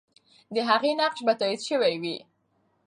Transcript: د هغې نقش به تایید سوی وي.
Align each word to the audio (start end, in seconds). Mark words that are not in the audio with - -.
د 0.53 0.55
هغې 0.69 0.91
نقش 1.01 1.19
به 1.25 1.33
تایید 1.39 1.59
سوی 1.67 1.95
وي. 2.01 2.17